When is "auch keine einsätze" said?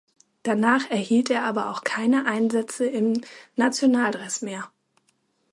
1.69-2.87